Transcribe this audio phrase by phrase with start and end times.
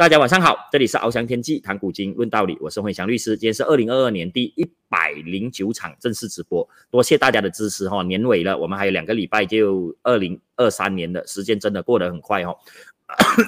[0.00, 3.36] 大家晚上好，这里是翱翔天际谈古今论道理，我是慧祥律师。
[3.36, 8.02] 今天是二零二二年第一百零九场正式直播，多谢大家的支持哈。
[8.04, 12.56] 年尾了，我们还有两个礼拜就二零二三年了时间真的过得很快哦。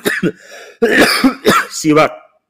[1.73, 2.07] 希望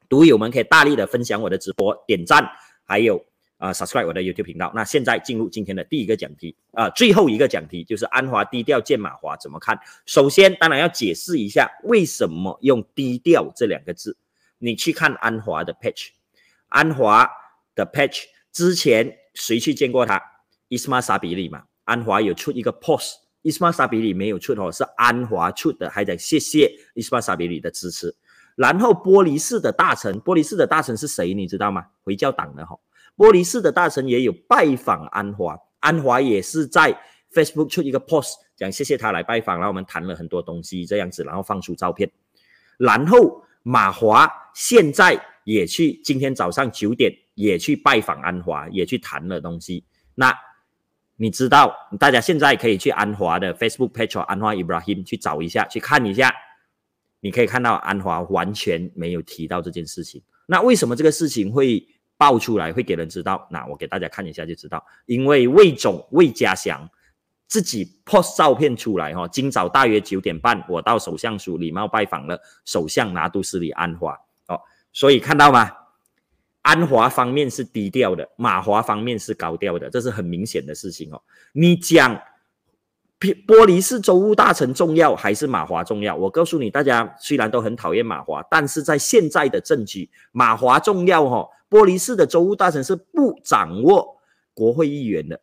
[0.09, 2.45] 读友们可以大力的分享我的直播，点赞，
[2.83, 3.23] 还有。
[3.63, 4.69] 啊，subscribe 我的 YouTube 频道。
[4.75, 9.79] 那现在进入今天的第一个讲题啊，最后一个讲题就是安华低调见马华怎么看？
[10.05, 14.17] 首先，当然要解释一下为什么用低调这两个字。
[14.57, 16.09] 你去看安华的 page，
[16.67, 17.25] 安华
[17.73, 20.21] 的 page 之前谁去见过他？
[20.67, 21.63] 伊斯玛沙比里嘛。
[21.85, 28.13] 安华有出一个 post，伊斯玛沙比里没有出哦，是安华出的，还得谢谢伊斯玛沙比里的支持。
[28.57, 31.33] 然后玻璃市的大臣，玻璃市的大臣是谁？
[31.33, 31.85] 你知道吗？
[32.03, 32.77] 回教党的哈。
[33.15, 36.99] 玻璃市的大臣也有拜访安华，安华也是在
[37.31, 42.11] Facebook 出一个 post，讲谢谢他来拜访，然后我们谈了很多东西这样子，然后放出照片。
[42.77, 49.85] 然后马华现在也去，今天早上九点也去拜访安华，也去谈了东西。
[50.15, 50.35] 那
[51.15, 56.33] 你知道，大家现在可以去安华的 Facebook page 安华 Ibrahim 去找一下，去看一下，
[57.19, 60.23] 你可以看到安华完全没有提到这件事情。
[60.47, 61.87] 那为什么这个事情会？
[62.23, 64.81] 爆出来会给人知道，那我给大家看一下就知道。
[65.07, 66.89] 因为魏总魏家祥
[67.49, 74.13] 自己 post 照片出来哈，今早大约九点半，我到首相署礼貌拜访了首相拿督斯里安华
[74.47, 74.57] 哦，
[74.93, 75.69] 所以看到吗？
[76.61, 81.21] 安华方面是低调的，马华方面是高调的，这是很明显的事情哦。
[81.51, 82.17] 你讲
[83.19, 86.15] 玻璃是州务大臣重要还是马华重要？
[86.15, 91.49] 我告诉你，大家虽然都很讨厌马华，但是在现在的政局，马华重要哈。
[91.73, 94.15] 玻璃市的州务大臣是不掌握
[94.53, 95.41] 国会议员的，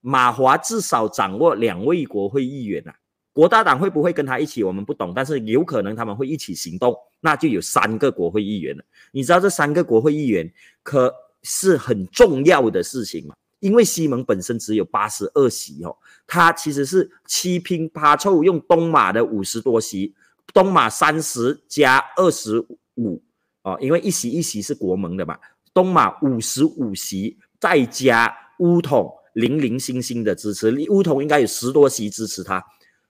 [0.00, 2.94] 马华至少掌握两位国会议员呐。
[3.34, 8.82] 国大党会不会跟他一起，我们不懂，但是有可能他们会一起行动，那就有三个国会议员了。
[9.12, 10.50] 你知道这三个国会议员
[10.82, 13.34] 可是很重要的事情吗？
[13.60, 15.94] 因为西蒙本身只有八十二席哦，
[16.26, 20.14] 他其实是七拼八凑用东马的五十多席，
[20.54, 22.58] 东马三十加二十
[22.96, 23.22] 五
[23.62, 25.38] 哦，因为一席一席是国盟的嘛。
[25.78, 32.60] 东马五十五席，再加乌统零零星星的支持，乌统应该有十多席支持他，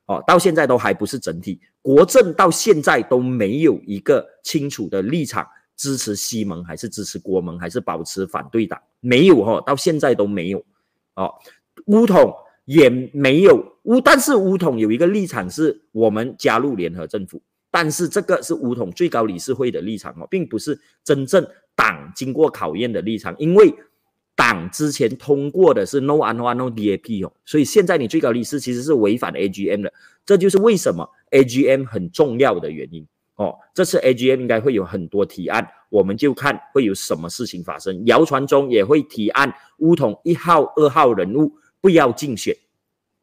[0.05, 10.63] 哦，到现在都还不是整体，国政到现在都没有一个清楚的立场，支持西盟还是支持国盟，还是保持反对党，没有哈，到现在都没有，
[11.15, 11.33] 哦，
[11.87, 12.35] 乌统
[12.67, 17.41] 也没有乌，但是乌统有一个立场是我们加入联合政府，
[17.71, 21.49] 但是这个是乌统最高理事会的立场哦，并不是真正。
[21.79, 23.73] 党经过考验的立场，因为
[24.35, 29.93] 党之前通过的是 No 安华 No DAP 哦，所以现在你最高理事其实是违反 AGM 的，
[30.27, 33.07] 这就是为什么 AGM 很重要的原因
[33.37, 33.55] 哦。
[33.73, 38.05] 这次 AGM 应该会有很多提案，我们就看会有什么事情发生。
[38.07, 42.57] 谣传中也会提案乌统一号、二号人物不要竞选。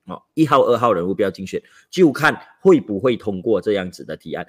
[0.08, 4.46] 哦，一号、二号人物不要竞选，就看会不会通过这样子的提案。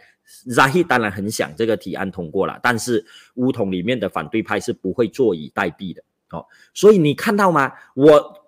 [0.51, 3.03] zai 当然很想这个提案通过了，但是
[3.37, 6.03] 乌统里面的反对派是不会坐以待毙的。
[6.31, 6.45] 哦，
[6.75, 7.73] 所以你看到吗？
[7.95, 8.45] 我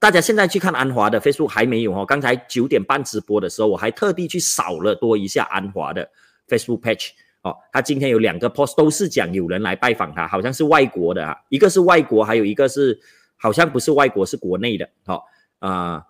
[0.00, 2.04] 大家现在去看安华的 Facebook 还没有哦。
[2.04, 6.10] 刚才九点半直播的时候，我还特地去扫了多一下安华的
[6.48, 7.10] Facebook page。
[7.42, 12.98] 哦，他今天有两个 post 都是讲有人来拜访他，好像是外国的啊，一个是外国，还有一个是
[13.36, 14.88] 好像不是外国，是国内的。
[15.06, 15.24] 好
[15.60, 16.04] 啊。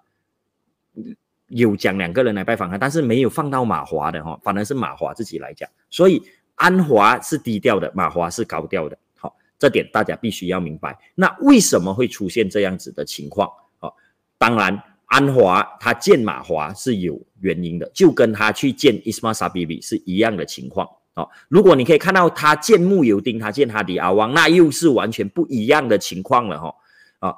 [1.48, 6.22] 有讲两个人来拜访他，但是没有放到马华的哈，反而是马华自己来讲，所以
[6.56, 10.98] 安华是低调的，马华是高调的，好，这点大家必须要明白。
[11.14, 13.50] 那为什么会出现这样子的情况？
[13.78, 13.96] 好，
[14.36, 20.86] 当然安华他见马华是有原因的，就跟他去见伊斯玛萨比比是一样的情况。
[21.14, 26.74] 好，如果你可以看到他见穆尤丁，他见哈迪阿旺，那又是完全不一样的情况了哈。
[27.20, 27.34] 啊，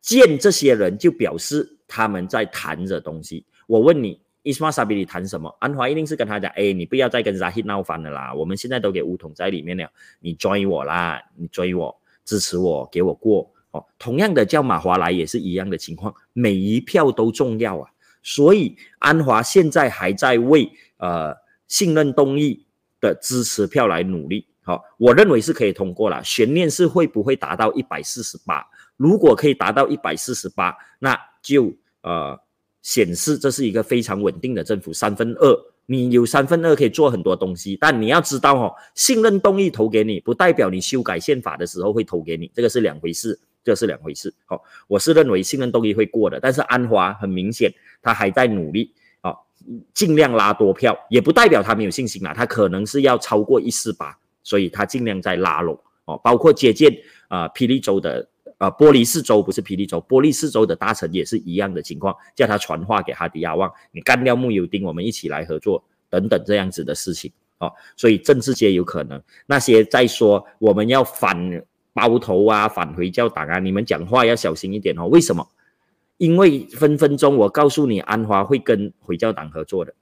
[0.00, 1.76] 见这些人就表示。
[1.90, 5.54] 他们在谈着东西，我问你，伊斯玛沙比里谈什么？
[5.58, 9.90] 安华一定是跟他讲，哎，你不要再跟扎希闹翻了啦，我们现在都给乌统在里面了，
[10.20, 11.94] 你追我啦，你追我，
[12.24, 13.84] 支持我，给我过哦。
[13.98, 17.90] 同样的，叫马华来也是一样的情况，每一票都重要啊。
[18.22, 21.34] 所以安华现在还在为呃
[21.66, 22.64] 信任东义
[23.00, 24.46] 的支持票来努力。
[24.62, 28.64] 好，我认为是可以通过了，悬念是会不会达到一百四十八？
[29.00, 32.38] 如果可以达到一百四十八，那就呃
[32.82, 37.78] 显示这是一个非常稳定的政府，三分二，你有三分二可以做很多东西。
[37.80, 44.34] 但你要知道哦，信任动议投给你，不代表你修改宪法的时候会投给你，这个是两回事，这是两回事。
[44.48, 48.92] 哦，我是认为信任动议会过的，但是安华很明显他还在努力。
[49.22, 49.34] 哦，
[49.94, 56.94] 尽量拉多票，也不代表他没有信心啦，他可能是要超过一四八，所以他尽量在拉拢哦，包括接见
[57.28, 58.28] 啊霹雳州的
[58.60, 71.34] 啊玻璃四州不是霹雳州，玻璃四州的大臣也是一样的情况，叫他传话给哈迪亚旺，你干掉穆尤丁，我们一起来合作等等这样子的事情哦，所以政治界有可能那些在说我们要反
[71.94, 75.48] 包头啊，反回教党啊，你们讲话要小心一点哦，为什么？
[76.18, 79.94] 因为分分钟，我告诉你，安华会跟回教党合作的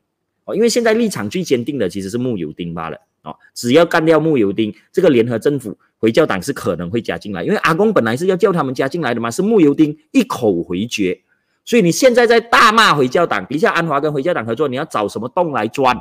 [0.47, 0.57] 哦。
[0.57, 3.37] 因为现在立场最坚定的其实是穆尤丁罢了哦。
[3.55, 7.45] 只要干掉穆尤丁，这个联合政府，回教党是可能会加进来。
[7.45, 11.21] 因为阿公本来是要叫他们加进来的嘛，是穆尤丁一口回绝。
[11.65, 15.97] 所以你现在在大骂回教党，底下安华跟回教党合作，你要找什么洞来钻？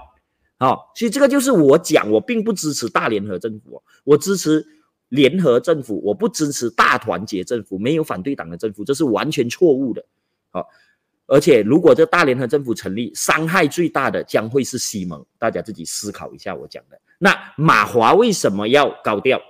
[0.59, 4.65] 哦，所以这个就是我讲，我并不支持大联合政府，我支持。
[5.09, 10.03] 联合政府，我不支持大团结政府，没有反对党的政府，这是完全错误的。
[10.51, 10.68] 好，
[11.27, 15.25] 而且如果这大联合政府成立，伤害最大的将会是西蒙。
[15.39, 17.00] 大家自己思考一下我讲的。
[17.18, 19.42] 那马华为什么要高调？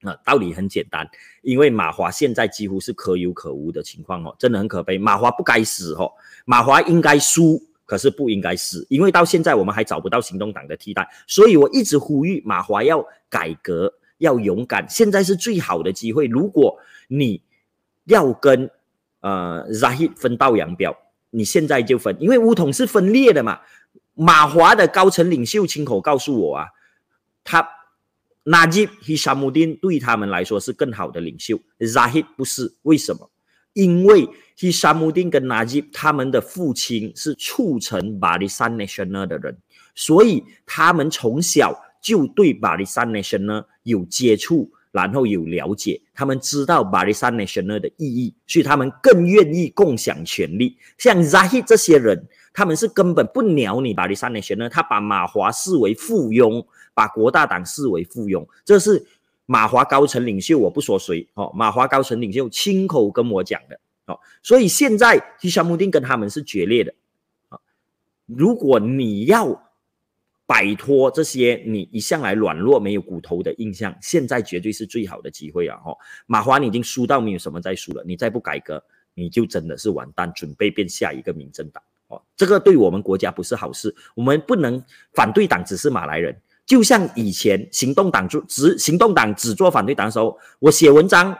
[0.00, 1.08] 那道理很简单，
[1.42, 4.98] 因为马华现在几乎是可有可无的情况哦，真的很可悲。
[4.98, 6.12] 马华不该死哦，
[6.44, 13.92] 马华应该输，可是不应该死，因为到现在我们还找不到行动党的替代，所以我一直呼吁马华要改革。
[14.18, 16.24] 要勇敢，现在是最好的机会。
[16.24, 17.42] 如果你
[18.06, 18.70] 要跟
[19.20, 20.96] 呃 Zahid 分道扬镳，
[21.28, 23.60] 你现在就分，因为乌统是分裂的嘛。
[24.14, 26.66] 马华的高层领袖亲口告诉我啊，
[27.46, 27.66] 他
[28.44, 32.74] Najib Hishamuddin 对他们来说是更好的领袖，Zahid 不是。
[32.82, 33.30] 为什么？
[33.72, 34.28] 因为
[34.58, 39.56] hsamud 跟 Najib 他们的父亲是促成 Barisan Nasional 的人，
[39.94, 41.82] 所以他们从小。
[41.98, 50.78] 就对巴黎山 nation 呢有接触，然后有了解，他们知道巴黎山 nation 呢的意义，所以他们更愿意共享权利。
[50.98, 56.64] 像 Zahid 这些人，他们是根本不鸟你巴黎山 nation 呢，他把马华视为附庸，
[56.96, 59.06] 把国大党视为附庸，这是
[59.44, 66.94] 马华高层领袖，我不说谁哦，马华高层领袖亲口跟我讲的哦，所以现在希沙穆丁跟他们是决裂的
[67.50, 67.58] 啊，
[68.24, 69.62] 如果你要。
[70.48, 75.76] 摆脱这些你一向来软弱没有骨头的印象，现在绝对是最好的机会啊！
[75.78, 75.92] 哈，
[76.26, 78.80] 马华你已经输到没有什么再输了，你再不改革，
[79.14, 82.22] 你就真的是完蛋，准备变下一个民政党哦。
[82.36, 84.80] 这个对我们国家不是好事，我们不能
[85.12, 91.34] 反对党只是马来人，就像以前行动党做只行动党只做反对党的时候，我写文章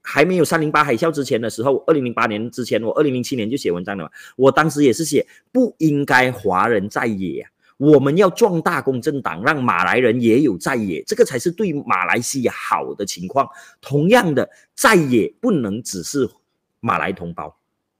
[0.00, 7.46] 还没有三零八海啸之前的时候，二零零八年之前，我二零零七年就写文章了嘛，我当时也是写不应该华人在野。
[7.76, 13.46] 我们要壮大公正党，让马来人也有在野，这个才是对马来西亚好的情况。
[13.80, 16.30] 同样的，在野不能只是
[16.78, 17.54] 马来同胞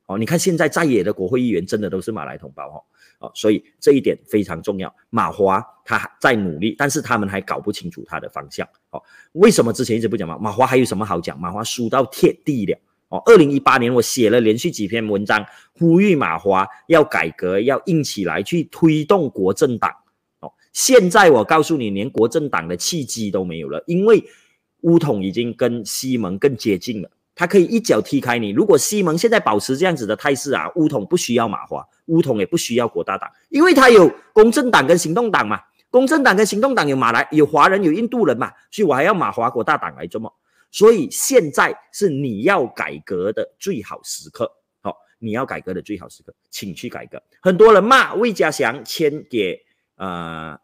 [0.06, 0.16] 哦。
[0.16, 2.78] 你看现在在野的国会议员真的都是马来同胞哦
[3.24, 4.94] 哦，所以这一点非常重要。
[5.08, 9.02] 马华他在努力，但是他们还搞不清楚他的方向哦。
[9.32, 10.36] 为什么之前一直不讲嘛？
[10.38, 11.38] 马华还有什么好讲？
[11.40, 12.78] 马华输到贴地了。
[13.08, 15.44] 哦，二零一八年我写了连续几篇文章，
[15.78, 19.90] 呼吁马华要改革，要硬起来去推动国政党。
[20.40, 24.24] 哦，现在我告诉你，连国政党的契机都没有了，因为
[24.80, 28.50] 乌统已经跟西蒙更接近了，他可以一脚踢开你。
[28.50, 40.32] 如果西蒙现在保持这样子的态势啊，乌统不需要马华，乌统也不需要国大党，因为他有公正党跟行动党嘛，公正党跟行动党有马来有华人有印度人嘛，所以我还要马华国大党来做么？
[40.70, 44.50] 所以现在是你要改革的最好时刻，
[44.82, 47.22] 好，你要改革的最好时刻，请去改革。
[47.40, 50.58] 很多人骂魏家祥签给呃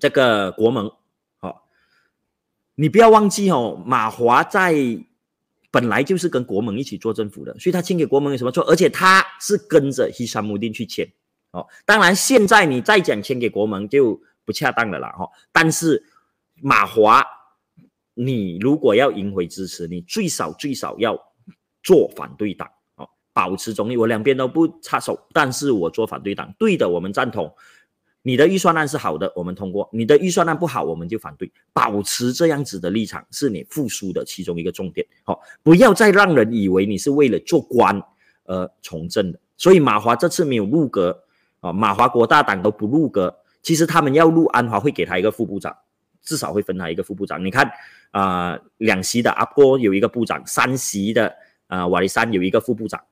[0.00, 0.90] 这个国盟，
[1.38, 1.68] 好，
[2.74, 4.74] 你不要忘记哦，马华在
[5.72, 8.62] 本来就是跟国盟一起做政府的，所以他签给国盟有什么错？
[8.68, 11.04] 而且他是跟着希山穆丁去签，
[11.50, 16.04] 哦，当然现在你再讲签给国盟就不恰当的了，哈，但是
[16.62, 17.26] 马华。
[18.14, 21.18] 你如果要赢回支持，你最少最少要
[21.82, 23.96] 做反对党哦，保持中立。
[23.96, 27.50] 我两边都不插手，但是我做反对党，对的，我们赞同。
[28.22, 31.50] 你的预算案是好的，我们通过；你的预算案不好，我们就反对。
[31.72, 35.06] 保持这样子的立场，是你复苏的其中一个重点。
[35.24, 38.00] 好，不要再让人以为你是为了做官
[38.44, 39.38] 而从政的。
[39.56, 41.22] 所以马华这次没有入阁
[41.60, 45.76] 啊，马华国大党都不入阁，其实他们要入安华会给他一个副部长，
[46.22, 47.44] 至少会分他一个副部长。
[47.44, 47.70] 你看。
[48.12, 51.34] 啊，两席的阿波有一个部长，三席的
[51.66, 53.02] 啊瓦利山有一个副部长。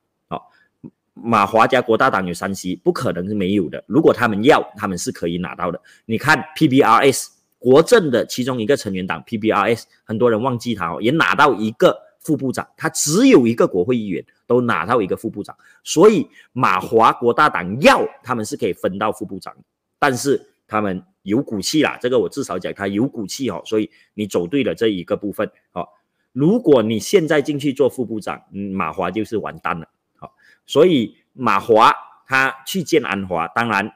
[1.23, 3.83] 马华加国大党有三席，不可能是没有的。
[3.87, 5.81] 如果他们要，他们是可以拿到的。
[6.07, 19.55] 你看 PBRS 国政的其中一个成员党 PBRS，很多人忘记他哦，也拿到一个副部长，他只有一个国会议员，都拿到一个副部长，所以马华国大党要他们是可以分到副部长，
[19.99, 25.87] 但是他们有骨气啦，这个我至少讲他有骨气哦，所以你走对了这一个部分哦。
[26.33, 29.89] 如果你现在进去做副部长，嗯，马华就是完蛋了，
[30.21, 30.33] 好，
[30.67, 31.93] 所以马华
[32.27, 33.91] 他去见安华，当然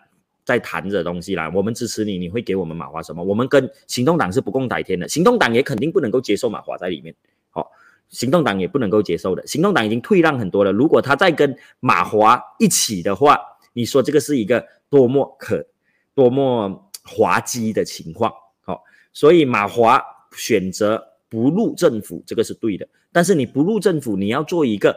[0.45, 1.49] 在谈着东西啦。
[1.55, 3.23] 我们支持你，你会给我们马华什么？
[3.23, 7.15] 我们跟行动党是不共戴天的，行动党也肯定不能够接受马华在里面，
[7.51, 7.71] 好，
[8.09, 9.47] 行动党也不能够接受的。
[9.47, 13.39] 行动党已经退让很多了，如果他再跟马华一起的话，
[13.75, 15.65] 你说这个是一个多么可
[16.15, 20.03] 多么滑稽的情况，好，所以马华
[20.33, 21.11] 选择。
[21.27, 22.87] 不入政府，这个是对的。
[23.11, 24.97] 但是你不入政府，你要做一个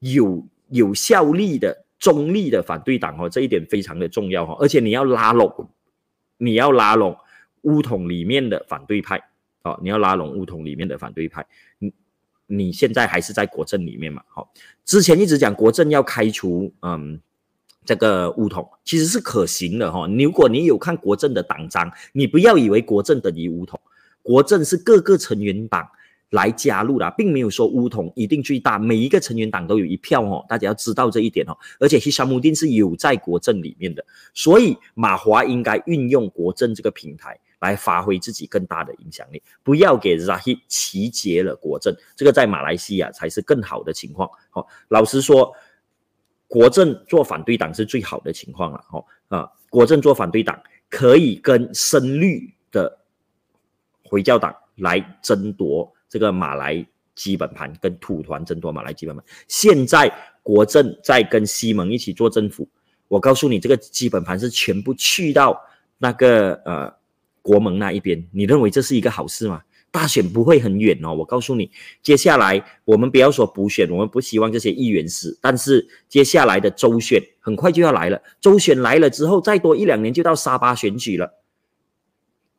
[0.00, 4.56] 有有效力的中立的反对党哦，这一点非常的重要哈。
[4.60, 5.70] 而且你要拉拢，
[6.36, 7.16] 你要拉拢
[7.62, 9.22] 乌统里面的反对派
[9.62, 11.46] 哦，你要拉拢乌统里面的反对派。
[11.78, 11.92] 你
[12.46, 14.22] 你现在还是在国政里面嘛？
[14.28, 14.52] 好，
[14.84, 17.20] 之前一直讲国政要开除嗯
[17.84, 20.06] 这个乌统，其实是可行的哈。
[20.06, 23.80] 如果你有看国政的党章，你不要以为国政等于乌统。
[24.22, 25.88] 国政是各个成员党
[26.30, 31.56] 来加入的，并没有说乌统一定最大，每一个成员党都有一票哦，大家要知道这一点哦。
[31.80, 34.04] 而且希沙穆丁是有在国政里面的，
[34.34, 44.28] 所以马华应该运用国政这个平台来发挥自己更大的影响力，不要给 Zahid 集结了国政，这个在马来西亚才是更好的情况。
[44.50, 45.52] 好，老实说，
[46.46, 48.84] 国政做反对党是最好的情况了。
[48.92, 52.98] 哦啊，国政做反对党可以跟深绿的。
[54.10, 59.24] 回教党来争夺这个马来基本盘，跟土团争夺马来基本盘。
[59.46, 60.12] 现在
[60.42, 62.68] 国政在跟西蒙一起做政府，
[63.08, 65.60] 我告诉你，这个基本盘是全部去到
[65.98, 66.92] 那个呃
[67.42, 68.26] 国盟那一边。
[68.32, 69.62] 你认为这是一个好事吗？
[69.90, 71.14] 大选不会很远哦。
[71.14, 71.70] 我告诉你，
[72.02, 78.22] 接下来我们不要说补选，我们不希望这些议员死，但是接下来的州选很快就要来了。
[78.38, 81.42] 州选来了之后，再多一两年就到沙巴选举了，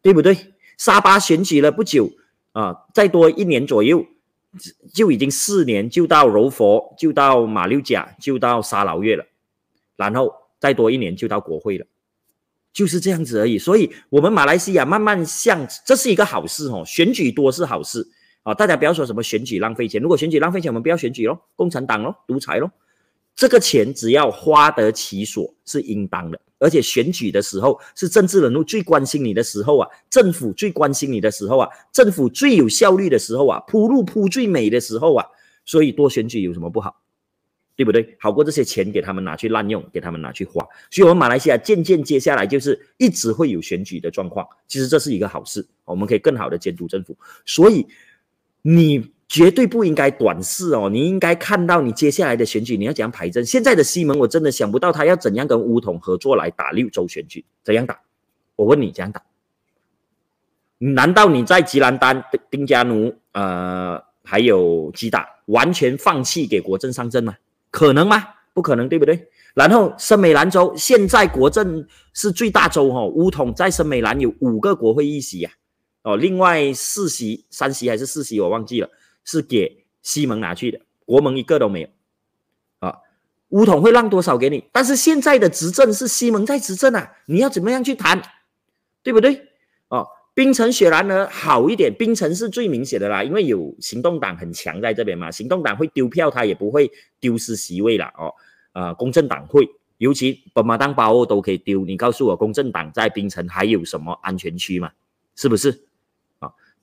[0.01, 0.35] 对不对？
[0.75, 2.11] 沙巴选举了不久
[2.51, 4.05] 啊，再多一年左右，
[4.93, 9.25] 就已经四年，就到柔佛，就到马六甲，就到沙劳越了，
[9.95, 11.85] 然后再多一年就到国会了，
[12.73, 13.57] 就是这样子而已。
[13.57, 18.05] 所以，我们马来西亚慢慢向，这是一个好事哦，选举多是好事
[18.43, 22.71] 啊，大家不要说什么选举浪费钱，如果选举浪费钱，我们不要选举咯，共产党咯，独裁咯，
[23.35, 26.41] 这个钱只要花得其所是应当的。
[26.59, 35.25] 而且选举的时候是政治人物最关心你的时候啊，政府最关心你的时候啊，政府最有效率的时候啊，铺路铺最美的时候啊，
[35.65, 37.01] 所以多选举有什么不好？
[37.75, 38.17] 对不对？
[38.19, 40.61] 好过这些钱给他们拿去滥用，给他们拿去花。
[40.91, 47.17] 所以，我们马来西亚渐渐接下来就是一直会有选举的状况，其实这是一个好事，我们可以更好的监督政府。
[47.45, 47.87] 所以
[48.61, 49.11] 你。
[49.29, 50.89] 绝对不应该短视哦！
[50.89, 53.45] 你应该看到你接下来的选举，你要怎样排阵。
[53.45, 58.01] 现在的西蒙，我真的想不到他要怎样跟乌统合作来打六州选举，怎样打？
[58.55, 59.21] 我问你，怎样打？
[60.79, 67.35] 难道你在吉兰丹、丁加奴、呃，还有吉打完全放弃给国政上阵吗？
[67.69, 68.23] 可能吗？
[68.55, 69.27] 不可能，对不对？
[69.53, 75.51] 然后森美兰州现在国政是最大州哈，乌统在森美兰有五个国会议席呀，
[76.01, 78.89] 哦，另外四席、三席还是四席，我忘记了。
[79.23, 81.87] 是给西蒙拿去的，国盟一个都没有
[82.79, 82.99] 啊！
[83.49, 84.63] 乌统会让多少给你？
[84.71, 88.21] 但是现在的执政是西蒙在执政啊，你要怎么样去谈，
[89.03, 89.47] 对不对？
[89.89, 98.33] 哦，冰城雪兰呢好一点，冰城是最明显的啦，因为有行动党很强在这边嘛，行动党会丢票，他也不会丢失席位了哦。
[98.71, 104.91] 啊，公正党会，尤其本马当包都可以丢，你告诉我，公正党在槟城还有什么安全区吗？
[105.35, 105.88] 是不是？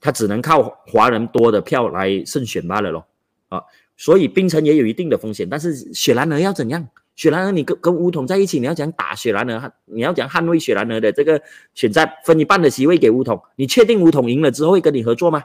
[0.00, 3.06] 他只能靠华人多的票来胜选罢了咯，
[3.48, 3.62] 啊，
[3.96, 5.48] 所以槟城也有一定的风险。
[5.48, 6.86] 但是雪兰莪要怎样？
[7.16, 11.40] 雪兰莪你跟跟乌统在一起，你要讲打雪兰莪，你要讲捍卫雪兰莪的这个
[11.74, 15.42] 选战，分一半的席位给乌统，你确定乌统赢了之后会跟你合作吗？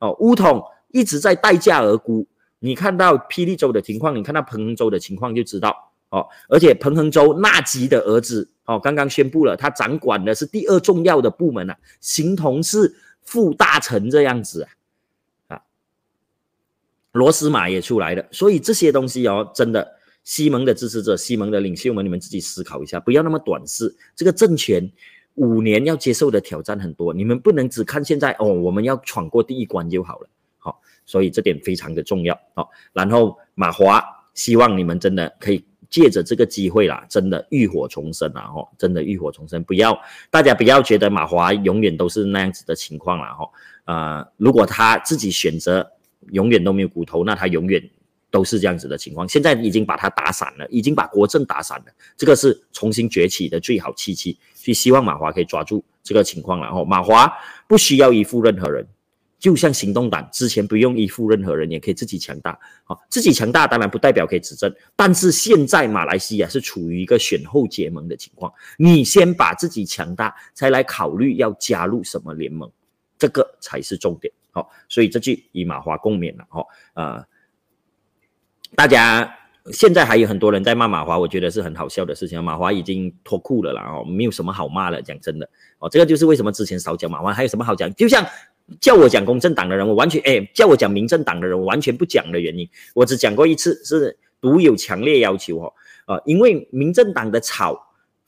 [0.00, 2.26] 哦，乌统一直在待价而沽。
[2.58, 5.74] 你看到霹雳州的情况，你看到彭亨州的情况就知道
[6.10, 6.26] 哦。
[6.48, 12.94] 而且彭亨州纳吉的儿子哦，刚刚宣布了，他掌管的是第二重要的部门啊，形同是。
[13.28, 15.62] 副大臣这样子啊，啊，
[17.12, 19.86] 罗斯马也出来了，所以这些东西哦，真的，
[20.24, 23.94] 西蒙的支持者、西蒙的领袖们，你们自己思考一下，不要那么短视。
[24.16, 24.90] 这个政权
[25.34, 30.28] 五年要接受的挑战很多，你们不能只看现在哦，我们要闯过第一关就好了。
[30.56, 32.40] 好，所以这点非常的重要。
[32.54, 35.62] 好，然后马华，希望你们真的可以。
[35.90, 38.42] 借着这个机会啦，真的浴火重生啦！
[38.42, 39.98] 吼，真的浴火重生，不要
[40.30, 43.50] 大家不要觉得马华永远都是那样子的情况了，吼。
[43.84, 45.90] 呃，如果他自己选择
[46.32, 47.82] 永远都没有骨头，那他永远
[48.30, 49.26] 都是这样子的情况。
[49.26, 54.38] 现在已经把他打散了，已经把国政打散了，这个是重新崛起的最好契机。
[54.52, 57.32] 所以希望马华可以抓住这个情况，然后马华
[57.66, 58.86] 不需要依附任何人。
[59.38, 62.58] 就像行动党之前不用依附任何人，也可以自己强大。
[62.82, 68.52] 好，自己强大当然不代表可以执政，但是现在马来西亚是处于一个选后结盟的情况。
[68.76, 72.68] 你先把自己强大，才来考虑要加入什么联盟，
[73.16, 74.32] 这个才是重点。
[74.50, 76.44] 好，所以这句与马华共勉了。
[76.48, 77.24] 哈，呃，
[78.74, 79.32] 大家
[79.72, 82.42] 现在还有很多人在骂马华，我觉得是很好笑的事情。
[82.42, 85.00] 马华已经脱裤了啦，哦，没有什么好骂了。
[85.00, 87.94] 讲真的，哦，这个就是为什么之前少讲马华，还有什么好讲？
[87.94, 88.26] 就像。
[88.80, 95.72] 叫我讲公正党的人，我完全哎；叫我讲民政党的人，我完全不讲的原因，我只讲过一次，是独有强烈要求哦。
[96.04, 97.78] 啊，因为民政党的草，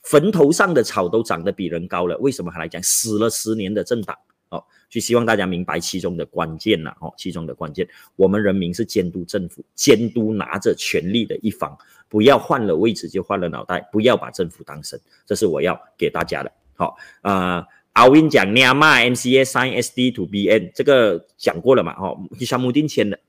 [0.01, 4.17] 坟头上的草都长得比人高了，为什么还来讲死了十年的政党？
[4.49, 11.77] 哦，就希望大家明白其中的关键呐，哦，其中的关键，我们人民是监督政府，监督拿着权力的一方，
[12.09, 16.51] 不要换了位置就换了脑袋，不要把政府当神，这是我要给大家的。
[16.75, 17.65] 好啊。
[17.93, 21.93] 阿 Win 讲 Nama MCA Sign SD to BN 这个讲过了嘛？
[21.99, 23.19] 哦，伊沙木丁签的。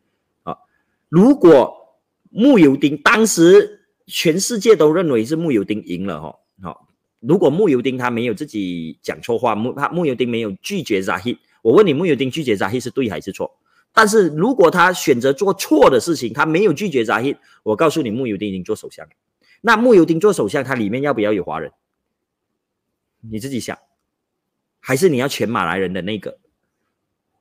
[0.44, 0.56] 啊，
[1.08, 1.98] 如果
[2.30, 6.88] 穆尤丁当时全世界都认为是穆尤丁赢了，哈，好，
[7.20, 13.58] 如果穆尤丁他没有自己讲错话，穆他穆尤丁没有拒绝扎希我问你，穆尤丁拒绝扎希是对还是错？
[13.92, 19.12] 但是如果他选择做错的事情，他没有拒绝扎希我告诉你，穆尤丁已经做首相了。
[19.60, 21.72] 那穆尤丁做首相，他里面要不要有华人？
[23.20, 23.76] 你自己想。
[24.84, 26.36] 还是你要全马来人的那个，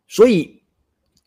[0.08, 0.62] 所以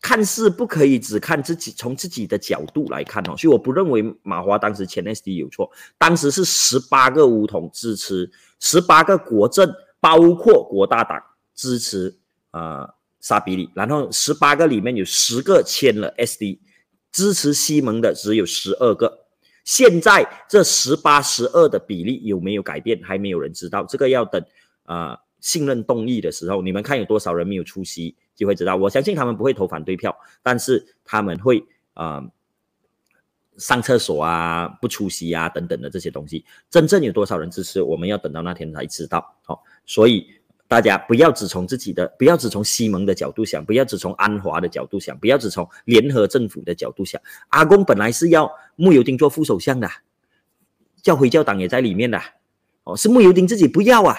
[0.01, 3.35] 看似不可以只看自己，从自己的角度来看哦。
[3.35, 8.31] 所以我不认为马华当时签 SD 有错，当时是十八个乌统支持，
[8.61, 9.69] 十八个国政，
[9.99, 11.21] 包括国大党
[11.53, 12.17] 支持
[12.51, 16.59] 啊沙比里，然后十八个里面有十个签了 SD，
[17.11, 19.25] 支持西蒙的只有十二个。
[19.65, 24.41] 现在这十八十二的比例有没有改变，还没有人知道，这个要等
[24.83, 25.19] 啊。
[25.45, 28.75] 信任动议的时候，你们看有多少人没有出席，就会知道。
[28.75, 32.19] 我相信他们不会投反对票，但是他们会啊
[33.55, 36.43] 上厕所啊、不出席啊等等的这些东西。
[36.67, 39.37] 真正有多少人支持，我们要等到那天才知道。
[39.43, 40.27] 好，所以
[40.67, 47.21] 大家不要只从自己的，不要只从西蒙的角度想，不要只从安华的角度想，不要只从联合政府的角度想。
[47.49, 49.87] 阿公本来是要穆尤丁做副首相的，
[51.03, 52.19] 教回教党也在里面的，
[52.83, 54.17] 哦，是穆尤丁自己不要啊，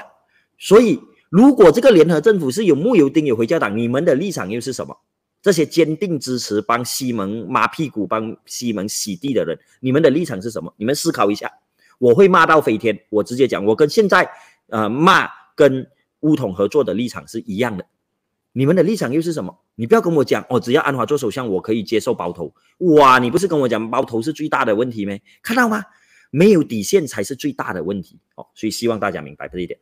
[0.57, 1.01] 所以。
[1.37, 4.97] 如果这个联合政府是有木有丁有回教党，你们的立场又是什么？
[5.43, 10.73] 这些坚定支持帮西蒙抹屁股、帮西蒙洗地的人，你们的立场是什么？
[10.79, 11.53] 你们思考一下。
[11.99, 14.27] 我会骂到飞天，我直接讲，我跟现在
[14.69, 15.87] 呃骂跟
[16.21, 17.85] 乌统合作的立场是一样的。
[18.53, 19.59] 你们的立场又是什么？
[19.75, 22.51] 你不要跟我讲哦，只要安华做首相，我可以接受包头。
[22.79, 25.15] 哇，你不是跟我讲包头是最大的问题吗？
[25.43, 25.85] 看到吗？
[26.31, 28.47] 没有底线才是最大的问题哦。
[28.55, 29.79] 所以希望大家明白这一点。